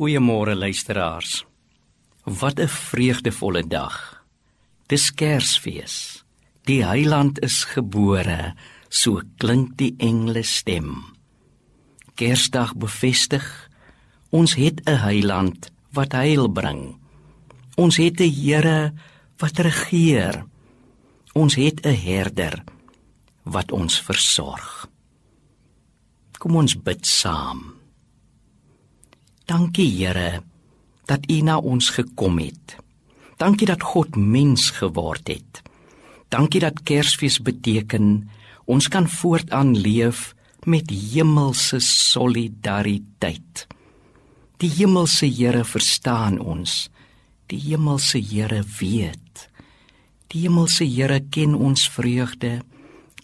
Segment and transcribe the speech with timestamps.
[0.00, 1.44] Goeiemôre luisteraars.
[2.24, 4.24] Wat 'n vreugdevolle dag.
[4.86, 6.24] Dis Kersfees.
[6.64, 8.54] Die Heiland is gebore,
[8.88, 11.04] so klink die engele stem.
[12.14, 13.68] Kersdag bevestig
[14.30, 16.96] ons het 'n Heiland wat heil bring.
[17.76, 18.92] Ons het 'n Here
[19.36, 20.46] wat regeer.
[21.32, 22.64] Ons het 'n herder
[23.42, 24.88] wat ons versorg.
[26.38, 27.79] Kom ons bid saam.
[29.50, 30.42] Dankie Here
[31.10, 32.76] dat U na ons gekom het.
[33.34, 35.62] Dankie dat God mens geword het.
[36.30, 38.30] Dankie dat Kersfees beteken
[38.70, 43.66] ons kan voortaan leef met hemelse solidariteit.
[44.62, 46.86] Die hemelse Here verstaan ons.
[47.50, 49.50] Die hemelse Here weet.
[50.30, 52.60] Die hemelse Here ken ons vreugde,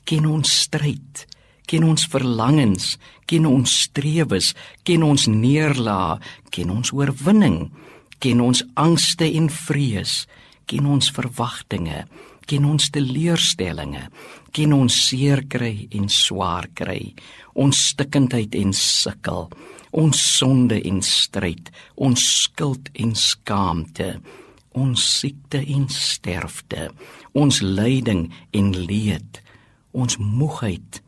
[0.03, 1.27] ken ons stryd
[1.67, 2.95] ken ons verlangens,
[3.27, 4.53] ken ons strewes,
[4.87, 6.21] ken ons neerlae,
[6.55, 7.67] ken ons oorwinning,
[8.23, 10.25] ken ons angste en vrees,
[10.67, 12.05] ken ons verwagtinge,
[12.47, 14.07] ken ons teleurstellinge,
[14.55, 17.15] ken ons seer kry en swaar kry,
[17.55, 19.49] ons stikkindheid en sukkel,
[19.97, 24.11] ons sonde en stryd, ons skuld en skaamte,
[24.77, 26.91] ons siekte en sterfte,
[27.35, 29.41] ons lyding en leed,
[29.97, 31.01] ons moegheid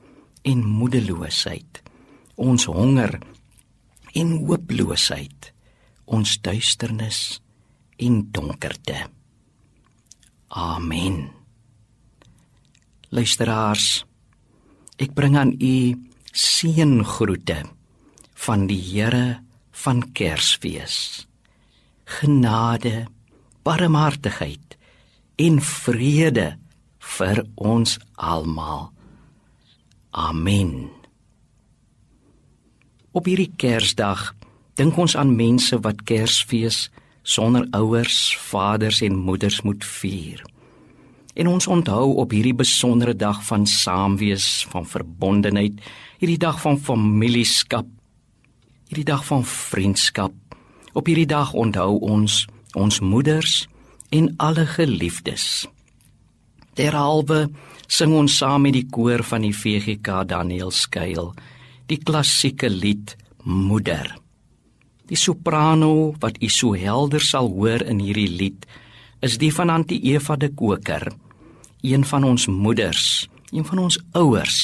[0.48, 1.82] en moedeloosheid,
[2.40, 3.18] ons honger
[4.16, 5.52] en hooploosheid,
[6.08, 7.20] ons duisternis
[8.00, 9.02] en donkerte.
[10.48, 11.26] Amen.
[13.12, 14.04] Luisteraars,
[15.00, 15.74] ek bring aan u
[16.32, 17.62] seëngroete
[18.46, 19.40] van die Here
[19.84, 21.26] van Kersfees.
[22.08, 23.06] Genade,
[23.66, 24.78] barmhartigheid
[25.38, 26.54] en vrede
[27.18, 28.88] vir ons almal.
[30.18, 30.90] Amen.
[33.14, 34.32] Op hierdie Kersdag
[34.78, 36.88] dink ons aan mense wat Kersfees
[37.22, 40.42] sonder ouers, vaders en moeders moet vier.
[41.38, 45.78] En ons onthou op hierdie besondere dag van saamwees, van verbondenheid,
[46.18, 47.86] hierdie dag van familieskap,
[48.90, 50.34] hierdie dag van vriendskap.
[50.98, 53.68] Op hierdie dag onthou ons ons moeders
[54.10, 55.68] en alle geliefdes.
[56.74, 57.46] Derhalwe
[57.88, 61.32] sing ons saam met die koor van die VGK Daniel Skuil
[61.88, 63.16] die klassieke lied
[63.48, 64.10] Moeder.
[65.08, 68.66] Die soprano wat u so helder sal hoor in hierdie lied
[69.24, 71.08] is die van Antie Eva de Koker,
[71.82, 74.58] een van ons moeders, een van ons ouers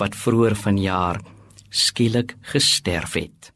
[0.00, 1.22] wat vroeër vanjaar
[1.70, 3.52] skielik gesterf het.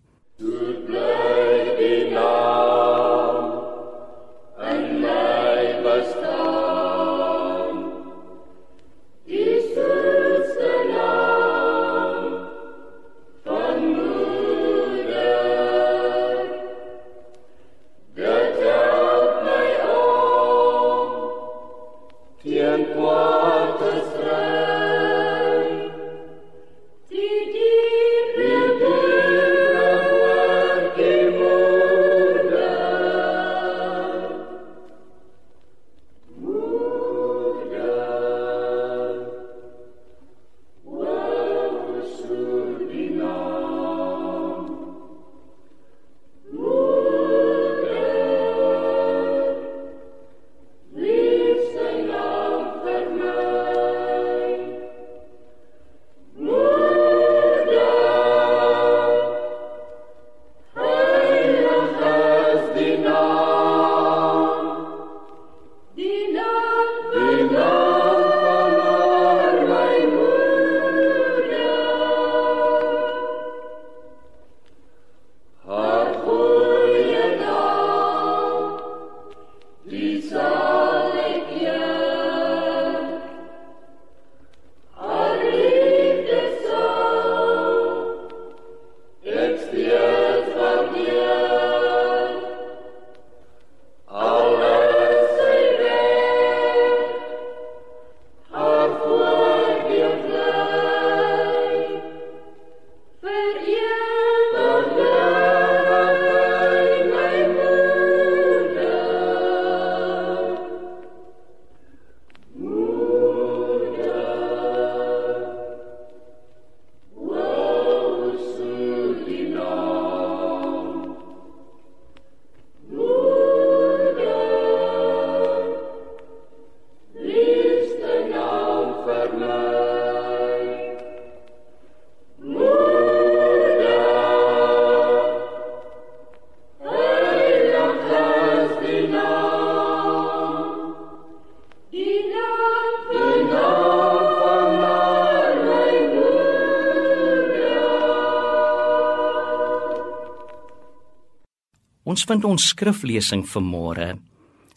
[152.14, 154.04] Ons vind ons skriflesing vanmôre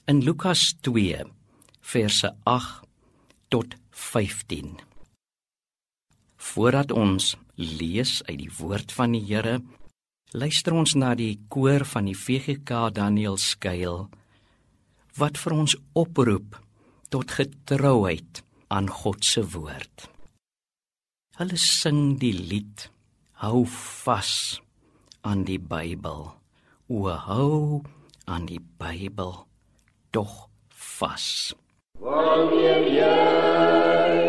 [0.10, 1.20] in Lukas 2
[1.86, 2.88] verse 8
[3.54, 4.72] tot 15.
[6.48, 7.28] Voordat ons
[7.62, 9.60] lees uit die woord van die Here,
[10.34, 14.08] luister ons na die koor van die VGK Daniel skuil
[15.22, 16.58] wat vir ons oproep
[17.14, 18.42] tot getrouheid
[18.74, 20.10] aan God se woord.
[21.38, 22.90] Hulle sing die lied
[23.46, 24.58] Hou vas
[25.22, 26.32] aan die Bybel.
[26.90, 27.84] O hou
[28.32, 29.34] aan die Bybel
[30.16, 31.52] tog vas.
[32.00, 34.27] Wanneer jy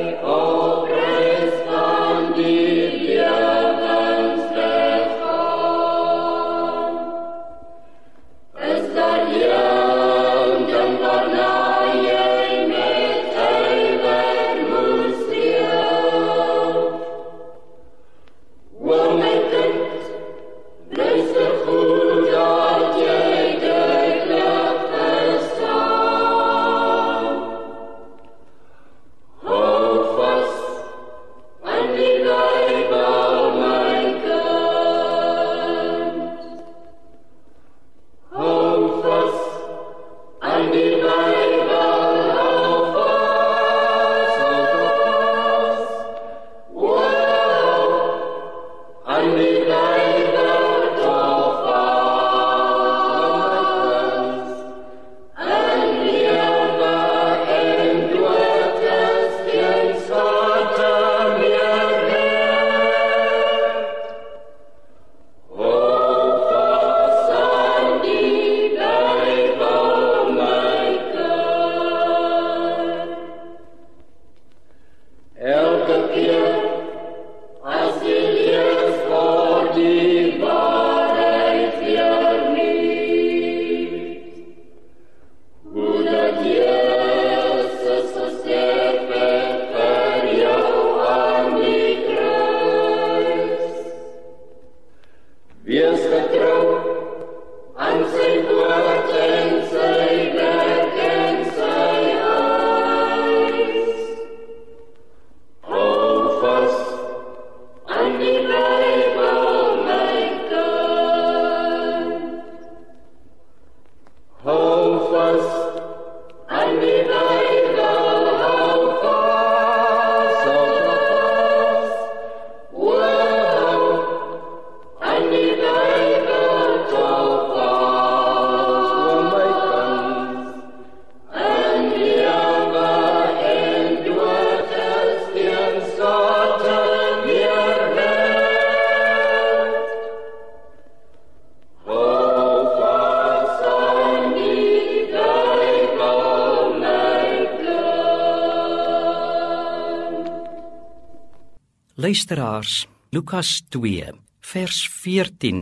[152.08, 155.58] Luisteraars, Lukas 2 vers 14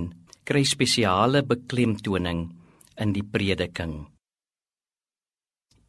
[0.47, 2.43] kry spesiale beklemtoning
[3.03, 3.95] in die prediking.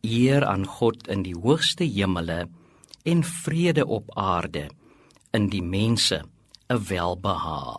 [0.01, 2.39] Eer aan God in die hoogste hemele
[3.05, 4.63] en vrede op aarde
[5.37, 7.77] in die mense 'n welbehae.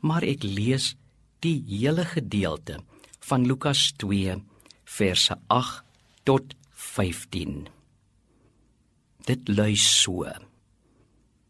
[0.00, 0.96] Maar ek lees
[1.46, 2.80] die hele gedeelte
[3.20, 4.42] van Lukas 2
[4.84, 5.84] verse 8
[6.24, 7.68] tot 15.
[9.26, 10.26] Dit lui so: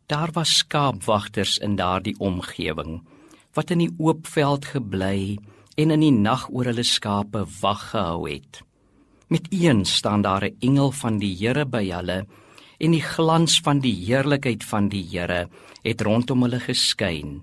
[0.06, 3.00] Daar was skaapwagters in daardie omgewing
[3.54, 5.38] wat in die oop veld gebly
[5.80, 8.60] en in die nag oor hulle skape wag gehou het.
[9.32, 12.26] Met een staan daar 'n engel van die Here by hulle
[12.78, 15.48] en die glans van die heerlikheid van die Here
[15.82, 17.42] het rondom hulle geskyn.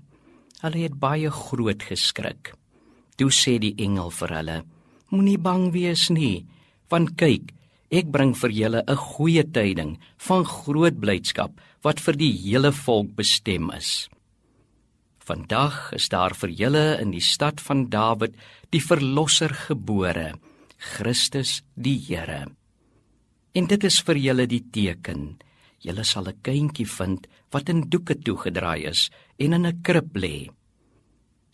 [0.60, 2.54] Hulle het baie groot geskrik.
[3.16, 4.64] Toe sê die engel vir hulle:
[5.08, 6.46] Moenie bang wees nie,
[6.88, 7.52] want kyk,
[7.90, 13.14] ek bring vir julle 'n goeie tyding van groot blydskap wat vir die hele volk
[13.18, 14.08] bestem is.
[15.22, 18.34] Vandag is daar vir julle in die stad van Dawid
[18.74, 20.32] die verlosser gebore,
[20.78, 22.46] Christus die Here.
[23.54, 25.36] En dit is vir julle die teken.
[25.82, 30.50] Julle sal 'n kindjie vind wat in doeke toegedraai is en in 'n krib lê.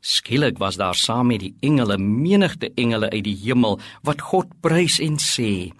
[0.01, 5.01] Skielik was daar saam met die engele menigte engele uit die hemel wat God prys
[5.01, 5.73] en sê: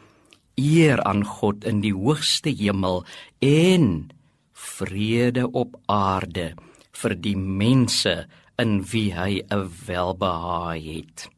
[0.57, 3.05] Eer aan God in die hoogste hemel
[3.41, 4.11] en
[4.59, 6.53] vrede op aarde
[6.99, 8.15] vir die mense
[8.59, 11.29] in wie hy 'n welbehae het.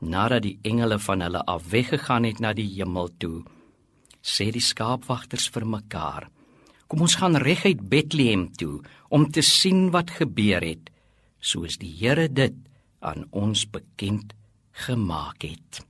[0.00, 3.42] Nadat die engele van hulle af weggegaan het na die hemel toe,
[4.22, 6.30] sê die skaapwagters vir mekaar:
[6.88, 10.90] "Kom ons gaan reguit Bethlehem toe om te sien wat gebeur het,
[11.40, 12.54] soos die Here dit
[13.00, 14.32] aan ons bekend
[14.86, 15.84] gemaak het.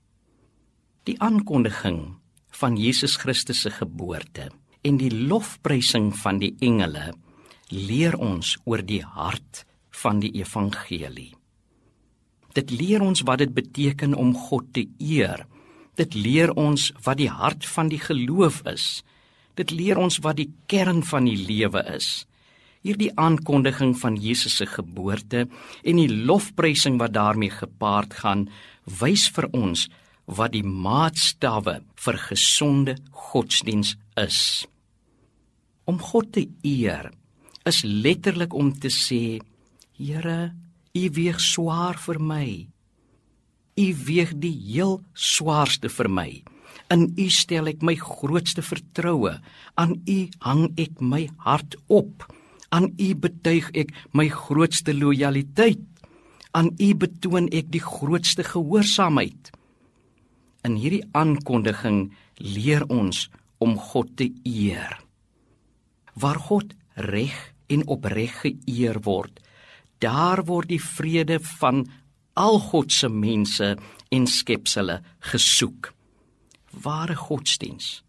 [1.04, 2.16] Die aankondiging
[2.50, 4.50] van Jesus Christus se geboorte
[4.84, 7.12] en die lofprysing van die engele
[7.72, 9.64] leer ons oor die hart
[10.02, 11.32] van die evangelie.
[12.54, 15.46] Dit leer ons wat dit beteken om God te eer.
[15.98, 19.02] Dit leer ons wat die hart van die geloof is.
[19.58, 22.26] Dit leer ons wat die kern van die lewe is.
[22.84, 25.46] Hierdie aankondiging van Jesus se geboorte
[25.82, 28.48] en die lofprysing wat daarmee gepaard gaan,
[28.84, 29.88] wys vir ons
[30.26, 32.98] wat die maatstawwe vir gesonde
[33.32, 34.66] godsdiens is.
[35.84, 37.10] Om God te eer
[37.68, 39.40] is letterlik om te sê:
[39.96, 40.54] Here,
[40.94, 42.48] U weeg swaar vir my.
[43.74, 46.28] U weeg die heel swaarste vir my.
[46.94, 49.34] In U stel ek my grootste vertroue.
[49.74, 52.28] Aan U hang ek my hart op.
[52.70, 55.82] Aan U betuig ek my grootste lojaliteit.
[56.54, 59.50] Aan U betoon ek die grootste gehoorsaamheid.
[60.64, 63.26] In hierdie aankondiging leer ons
[63.58, 65.03] om God te eer.
[66.14, 67.34] Waar God reg
[67.66, 69.40] en opreg geëer word,
[69.98, 71.84] daar word die vrede van
[72.34, 73.74] al God se mense
[74.14, 75.92] en skepsele gesoek.
[76.84, 78.02] Ware godsdiens,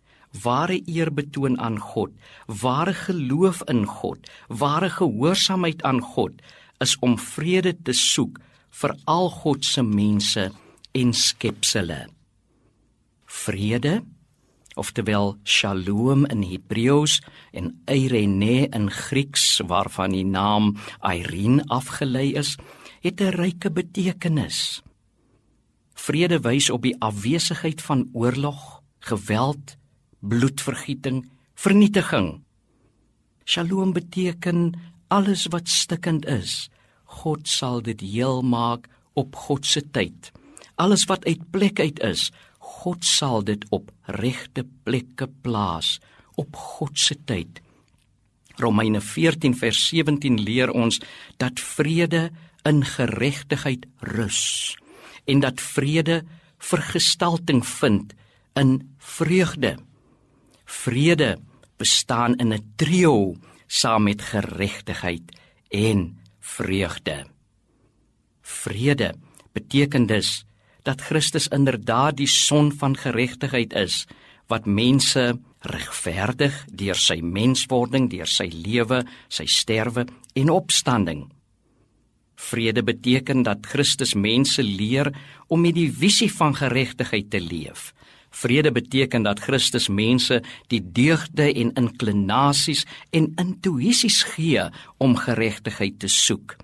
[0.43, 2.11] ware eerbetoon aan God,
[2.45, 6.41] ware geloof in God, ware gehoorsaamheid aan God
[6.83, 8.41] is om vrede te soek
[8.81, 10.49] vir al God se mense
[10.95, 12.05] en skepsele.
[13.25, 14.01] Vrede
[14.75, 17.21] oftewel Shalom in Hebreëus
[17.55, 22.55] en Eirene in Grieks waarvan die naam Irene afgelei is,
[23.01, 24.81] het 'n ryke betekenis.
[25.93, 29.77] Vrede wys op die afwesigheid van oorlog, geweld,
[30.19, 32.43] bloedvergieting, vernietiging.
[33.45, 34.73] Shalom beteken
[35.07, 36.69] alles wat stikkend is,
[37.03, 40.31] God sal dit heel maak op God se tyd.
[40.75, 42.31] Alles wat uit plek uit is,
[42.65, 45.99] God sal dit op regte plekke plaas
[46.35, 47.61] op God se tyd.
[48.61, 50.99] Romeine 14 vers 17 leer ons
[51.37, 52.29] dat vrede
[52.65, 54.75] in geregtigheid rus
[55.25, 56.23] en dat vrede
[56.57, 58.13] vergestalting vind
[58.53, 59.75] in vreugde.
[60.65, 61.37] Vrede
[61.77, 63.35] bestaan in 'n trio
[63.67, 65.23] saam met geregtigheid
[65.69, 67.25] en vreugde.
[68.41, 69.13] Vrede
[69.51, 70.44] beteken dus
[70.85, 74.05] dat Christus inderdaad die son van geregtigheid is
[74.51, 75.33] wat mense
[75.65, 80.05] regverdig deur sy menswording, deur sy lewe, sy sterwe
[80.37, 81.25] en opstanding.
[82.35, 85.09] Vrede beteken dat Christus mense leer
[85.47, 87.93] om met die visie van geregtigheid te leef.
[88.35, 92.83] Vrede beteken dat Christus mense die deugde en inklinasies
[93.15, 96.57] en intuïsies gee om geregtigheid te soek.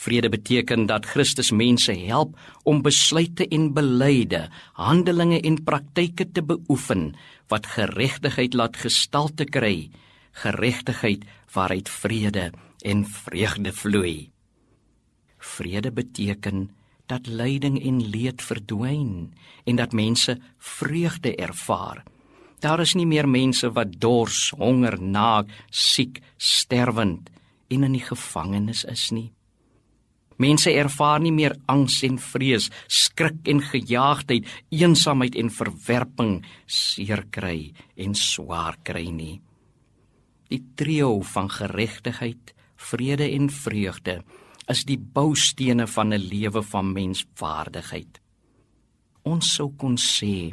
[0.00, 7.10] Vrede beteken dat Christus mense help om besluite en beleide, handelinge en praktyke te beoefen
[7.52, 9.90] wat geregtigheid laat gestalte kry,
[10.40, 12.46] geregtigheid waaruit vrede
[12.80, 14.30] en vreugde vloei.
[15.38, 16.70] Vrede beteken
[17.06, 22.04] dat lyding en leed verdwyn en dat mense vreugde ervaar.
[22.60, 27.28] Daar is nie meer mense wat dors, honger, naak, siek, sterwend
[27.68, 29.28] en in die gevangenis is nie.
[30.40, 37.74] Mense ervaar nie meer angs en vrees, skrik en gejaagdheid, eensaamheid en verwerping, seer kry
[38.00, 39.36] en swaar kry nie.
[40.48, 44.22] Die trio van geregtigheid, vrede en vreugde
[44.70, 48.20] is die boustene van 'n lewe van menswaardigheid.
[49.22, 50.50] Ons sou kon sê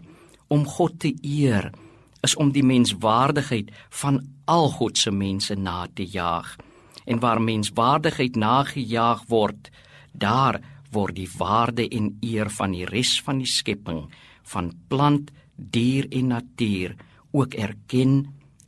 [0.50, 1.72] om God te eer
[2.24, 6.58] is om die menswaardigheid van al God se mense na te jaag
[7.08, 9.72] en waar menswaardigheid nagejaag word,
[10.12, 10.60] daar
[10.92, 14.06] word die waarde en eer van die res van die skepping,
[14.52, 16.96] van plant, dier en natuur
[17.32, 18.20] ook erken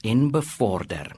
[0.02, 1.14] en bevorder.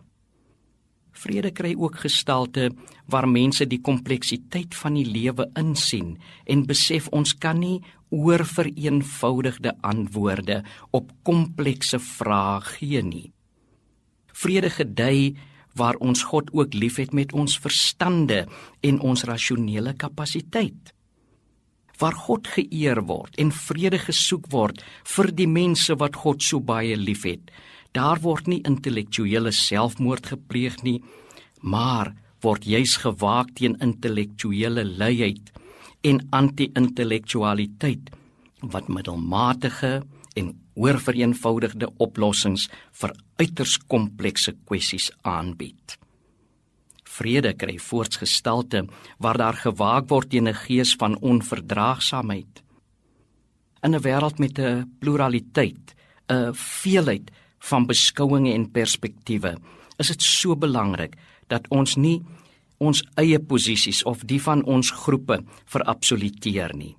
[1.22, 2.72] Vrede kry ook gestalte
[3.12, 6.16] waar mense die kompleksiteit van die lewe insien
[6.50, 13.30] en besef ons kan nie oor vereenvoudigde antwoorde op komplekse vrae gee nie.
[14.34, 15.36] Vrede gedei
[15.78, 18.46] waar ons God ook liefhet met ons verstande
[18.82, 20.94] en ons rasionele kapasiteit.
[22.02, 24.82] Waar God geëer word en vrede gesoek word
[25.16, 27.52] vir die mense wat God so baie liefhet.
[27.94, 31.02] Daar word nie intellektuele selfmoord gepleeg nie,
[31.62, 35.52] maar word juis gewaak teen intellektuele luiheid
[36.08, 38.10] en anti-intellektualiteit
[38.74, 40.02] wat middelmatige
[40.76, 42.70] oorvereenvoudigde oplossings
[43.02, 45.98] vir uiters komplekse kwessies aanbied.
[47.12, 48.86] Vrede kry voortsgestalte
[49.20, 52.64] waar daar gewaak word teen 'n gees van onverdraagsaamheid.
[53.84, 55.96] In 'n wêreld met 'n pluraliteit,
[56.30, 59.58] 'n veelheid van beskouings en perspektiewe,
[59.98, 61.16] is dit so belangrik
[61.48, 62.22] dat ons nie
[62.78, 66.96] ons eie posisies of die van ons groepe verabsoluteer nie.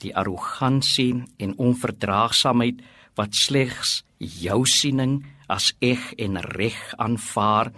[0.00, 2.80] Die arrogansie en onverdraagsaamheid
[3.18, 7.72] wat slegs jou siening as eg en reg aanvaar,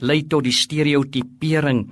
[0.00, 1.86] lei tot die stereotipering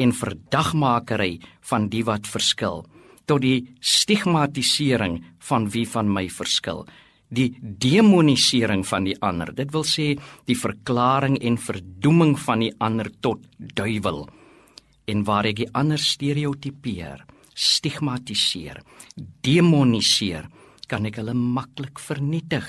[0.00, 1.34] en verdagmakery
[1.70, 2.84] van die wat verskil,
[3.28, 6.86] tot die stigmatisering van wie van my verskil,
[7.30, 9.52] die demonisering van die ander.
[9.54, 10.14] Dit wil sê
[10.48, 14.24] die verklaring en verdoeming van die ander tot duiwel.
[15.06, 17.22] En waar ek die ander stereotipeer,
[17.60, 18.80] stigmatiseer,
[19.44, 20.48] demoniseer,
[20.88, 22.66] kan ek hulle maklik vernietig.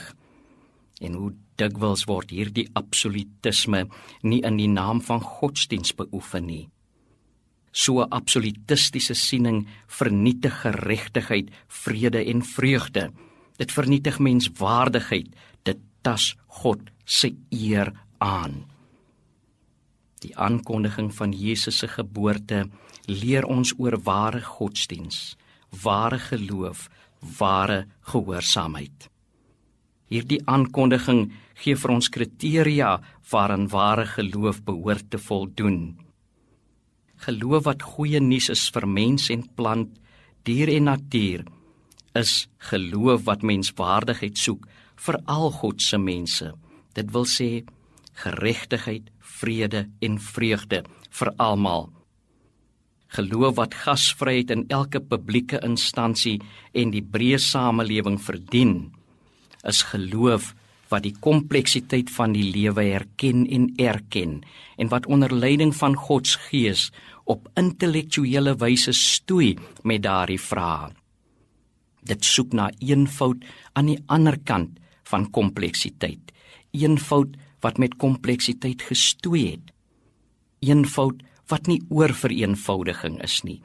[1.01, 3.86] En hoe dikwels word hierdie absolutisme
[4.27, 6.67] nie in die naam van godsdiens beoefen nie.
[7.71, 13.12] So 'n absolutistiese siening vernietig geregtigheid, vrede en vreugde.
[13.58, 15.27] Dit vernietig menswaardigheid.
[15.63, 18.70] Dit tas God se eer aan.
[20.21, 22.67] Die aankondiging van Jesus se geboorte
[23.10, 25.36] leer ons oor ware godsdiens,
[25.84, 26.89] ware geloof,
[27.39, 29.07] ware gehoorsaamheid.
[30.12, 31.29] Hierdie aankondiging
[31.63, 32.91] gee vir ons kriteria
[33.31, 35.79] waaraan ware geloof behoort te voldoen.
[37.25, 39.89] Geloof wat goeie nuus is vir mens en plant,
[40.43, 41.45] dier en natuur,
[42.17, 44.65] is geloof wat menswaardigheid soek
[45.05, 46.49] vir al God se mense.
[46.97, 47.63] Dit wil sê
[48.21, 49.07] geregtigheid,
[49.41, 51.89] vrede en vreugde vir almal.
[53.12, 56.39] Geloof wat gasvryheid in elke publieke instansie
[56.71, 58.75] en die breë samelewing verdien
[59.67, 60.54] is geloof
[60.91, 64.41] wat die kompleksiteit van die lewe erken en erken
[64.77, 66.89] en wat onder leiding van God se Gees
[67.23, 70.91] op intellektuele wyse stoei met daardie vrae.
[72.04, 73.45] Dit soek na eenvoud
[73.77, 76.34] aan die ander kant van kompleksiteit.
[76.73, 79.71] Eenvoud wat met kompleksiteit gestoei het.
[80.60, 83.60] Eenvoud wat nie oor vereenvoudiging is nie,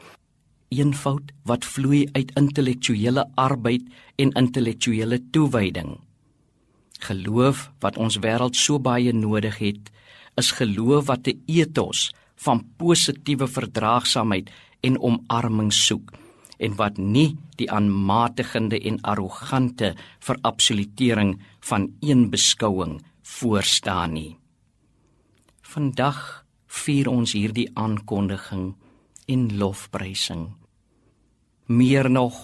[0.74, 3.86] eenvoud wat vloei uit intellektuele arbeid
[4.18, 5.96] en intellektuele toewyding.
[7.06, 9.90] Geloof wat ons wêreld so baie nodig het,
[10.36, 16.12] is geloof wat 'n ethos van positiewe verdraagsaamheid en omarming soek
[16.58, 24.36] en wat nie die aanmatigende en arrogante verabsolutering van een beskouing voorstaan nie.
[25.66, 28.74] Vandag vier ons hierdie aankondiging
[29.26, 30.46] en lofprysing.
[31.66, 32.38] Meer nog,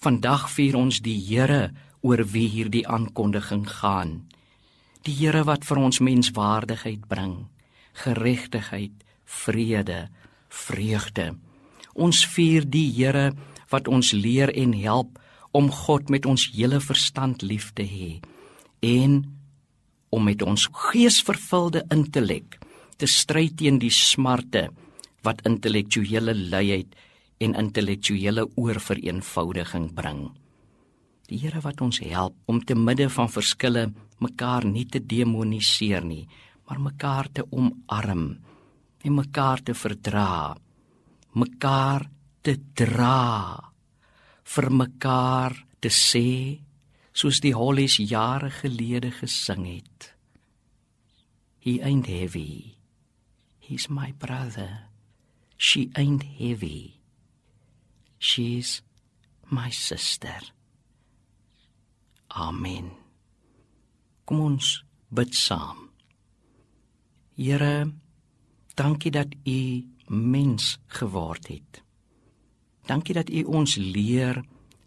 [0.00, 1.70] vandag vier ons die Here
[2.00, 4.14] oor wie hierdie aankondiging gaan.
[5.04, 7.50] Die Here wat vir ons menswaardigheid bring,
[8.00, 10.08] geregtigheid, vrede,
[10.48, 11.34] vreugde.
[11.92, 13.34] Ons vier die Here
[13.68, 15.20] wat ons leer en help
[15.52, 18.20] om God met ons hele verstand lief te hê
[18.80, 19.39] en
[20.10, 22.58] om met ons geesvervulde intellek
[23.00, 24.68] te stry teen die smarte
[25.24, 26.94] wat intellektuele luiheid
[27.40, 30.28] en intellektuele oorvereenvoudiging bring.
[31.30, 33.86] Die Here wat ons help om te midde van verskille
[34.20, 36.26] mekaar nie te demoniseer nie,
[36.66, 38.24] maar mekaar te omarm
[39.00, 40.56] en mekaar te verdra,
[41.32, 42.04] mekaar
[42.44, 43.56] te dra,
[44.44, 46.58] vir mekaar te sê
[47.20, 50.14] soos die Hollies jare gelede gesing het.
[51.60, 52.76] He ain't heavy.
[53.58, 54.88] He's my brother.
[55.58, 57.00] She ain't heavy.
[58.18, 58.80] She's
[59.50, 60.40] my sister.
[62.30, 62.90] Amen.
[64.24, 64.80] Kom ons
[65.12, 65.90] bid saam.
[67.36, 67.90] Here,
[68.76, 69.60] dankie dat U
[70.08, 71.82] mens geword het.
[72.88, 74.40] Dankie dat U ons leer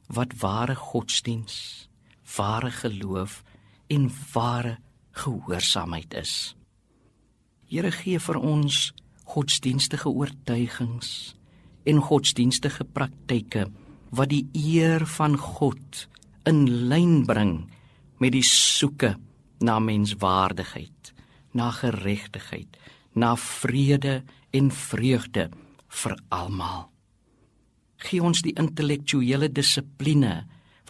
[0.07, 1.89] wat ware godsdiens,
[2.37, 3.43] ware geloof
[3.87, 4.77] en ware
[5.11, 6.55] gehoorsaamheid is.
[7.69, 8.91] Here gee vir ons
[9.33, 11.33] godsdienstige oortuigings
[11.89, 13.67] en godsdienstige praktyke
[14.13, 16.05] wat die eer van God
[16.49, 17.53] in lyn bring
[18.21, 19.15] met die soeke
[19.63, 21.13] na menswaardigheid,
[21.53, 22.77] na geregtigheid,
[23.15, 25.49] na vrede en vreugde
[26.01, 26.89] vir almal.
[28.03, 30.43] Gee ons die intellektuele dissipline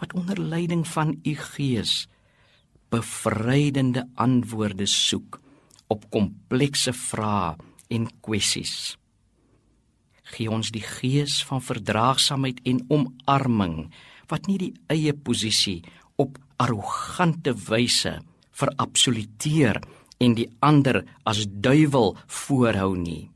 [0.04, 2.08] wat onder leiding van u Gees
[2.92, 5.39] bevrydende antwoorde soek
[5.88, 7.56] op komplekse vrae
[7.88, 8.98] en kwessies.
[10.36, 13.78] Gee ons die gees van verdraagsaamheid en omarming
[14.28, 15.80] wat nie die eie posisie
[16.22, 18.18] op arrogante wyse
[18.52, 19.82] verabsoluteer
[20.20, 23.30] en die ander as duiwel voorhou nie.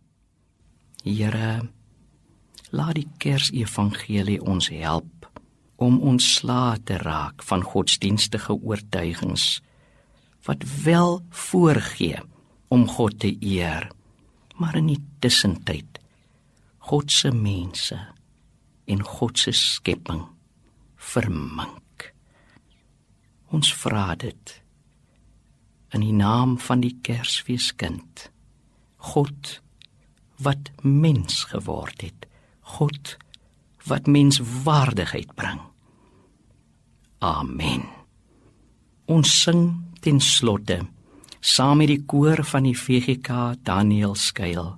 [1.04, 1.62] Here,
[2.76, 5.17] laat die Kersevangelie ons help
[5.78, 9.62] om ontslae te raak van godsdienstige oortuigings
[10.48, 12.22] wat wel voorgee
[12.68, 13.92] om God te eer,
[14.56, 16.00] maar in die tussentyd
[16.88, 17.98] God se mense
[18.88, 20.24] en God se skepping
[20.96, 22.14] vermink.
[23.52, 24.54] Ons vra dit
[25.96, 28.30] in die naam van die Kersfeeskind.
[29.12, 29.58] God
[30.44, 32.28] wat mens geword het.
[32.78, 33.16] God
[33.88, 35.60] wat menswaardigheid bring.
[37.24, 37.88] Amen.
[39.08, 39.72] Ons sing
[40.04, 40.84] ten slotte
[41.40, 44.76] saam met die koor van die VGK Daniel skuil.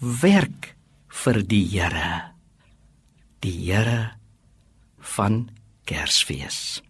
[0.00, 0.74] Werk
[1.22, 2.32] vir die Here.
[3.44, 4.16] Die Here
[5.16, 5.46] van
[5.86, 6.85] Kersfees.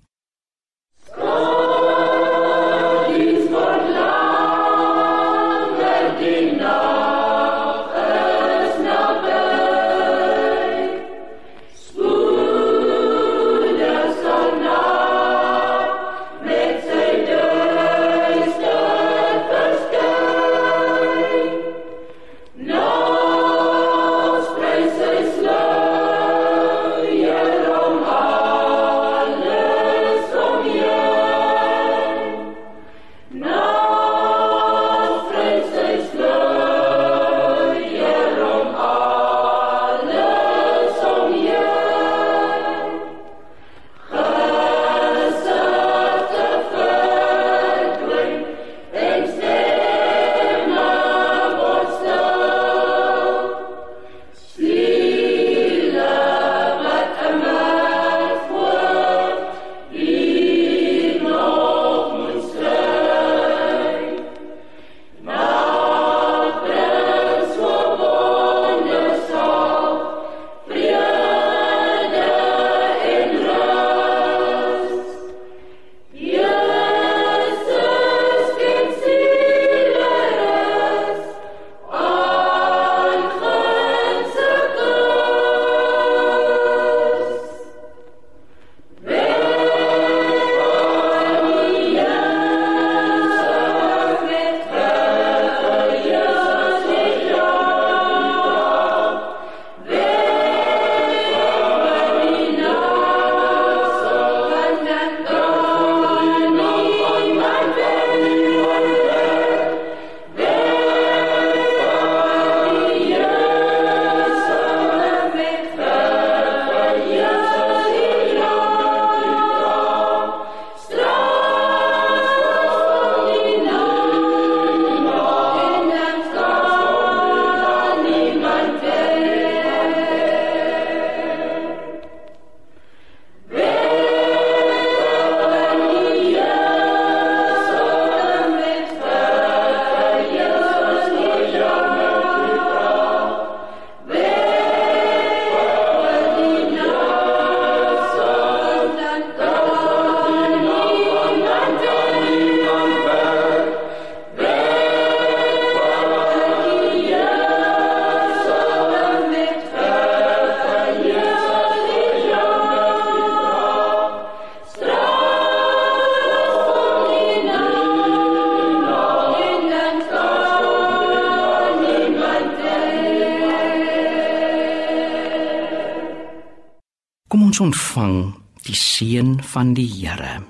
[177.57, 178.35] Ons ontvang
[178.66, 180.42] die seën van die Here.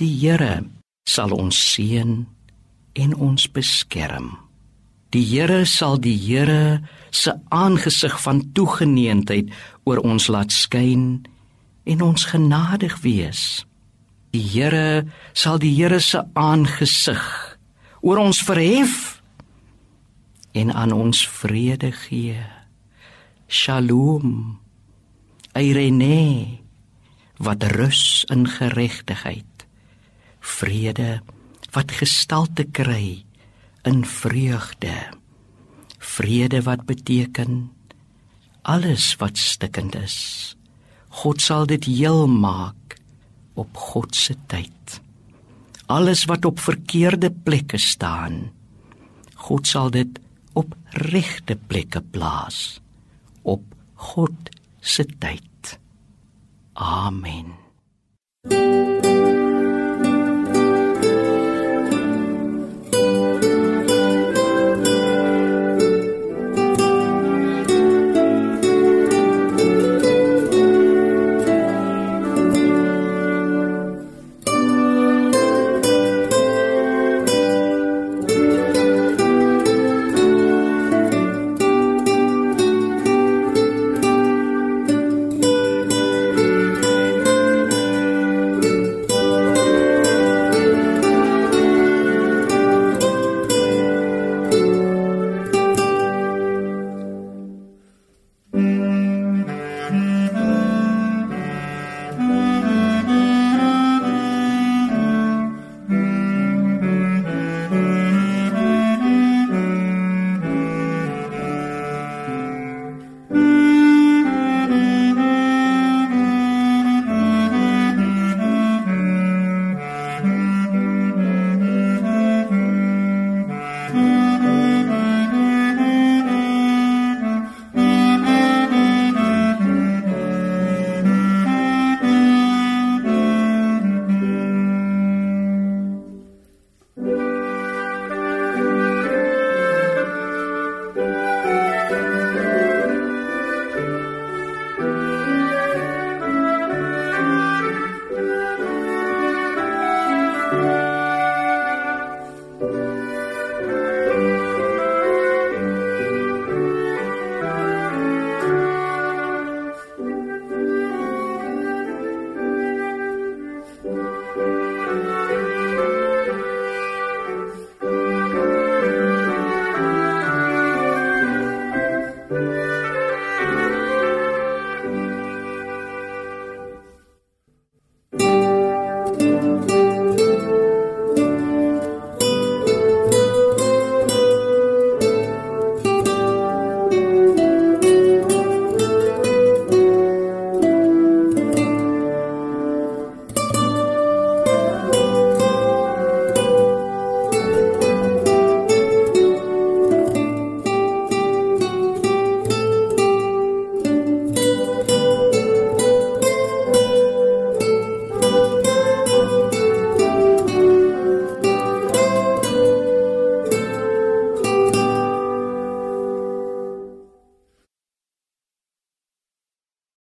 [0.00, 0.64] Die Here
[1.04, 2.24] sal ons seën
[2.96, 4.30] en ons beskerm.
[5.12, 6.80] Die Here sal die Here
[7.12, 9.52] se aangesig van toegeneentheid
[9.84, 11.26] oor ons laat skyn
[11.84, 13.66] en ons genadig wees.
[14.32, 15.04] Die Here
[15.36, 17.24] sal die Here se aangesig
[18.00, 19.20] oor ons verhef
[20.56, 22.40] en aan ons vrede gee.
[23.44, 24.64] Shalom.
[25.56, 26.58] Eirene
[27.40, 29.64] wat rus in geregtigheid.
[30.40, 31.20] Vrede
[31.74, 33.24] wat gestalte kry
[33.88, 34.94] in vreugde.
[35.98, 37.70] Vrede wat beteken
[38.62, 40.18] alles wat stikkend is.
[41.22, 42.98] God sal dit heel maak
[43.54, 45.00] op God se tyd.
[45.86, 48.50] Alles wat op verkeerde plekke staan
[49.46, 50.18] God sal dit
[50.56, 50.72] op
[51.12, 52.80] regte plekke plaas.
[53.42, 53.62] Op
[53.94, 54.50] God
[54.86, 55.78] se tyd.
[56.76, 57.66] Amen.
[58.48, 59.35] Thank you.